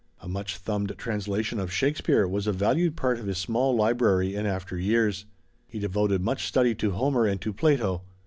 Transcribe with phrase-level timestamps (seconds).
[0.19, 4.47] A much thumbed translation of Shakespeare was a valued part of his small library in
[4.47, 5.27] after years.
[5.67, 8.01] He devoted much study to Homer and to Plato.